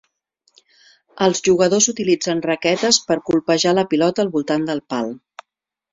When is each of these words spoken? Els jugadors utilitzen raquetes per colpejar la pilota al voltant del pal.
Els 1.25 1.41
jugadors 1.49 1.89
utilitzen 1.93 2.41
raquetes 2.51 3.01
per 3.11 3.19
colpejar 3.31 3.75
la 3.81 3.87
pilota 3.93 4.25
al 4.29 4.33
voltant 4.39 4.67
del 4.71 4.83
pal. 4.95 5.13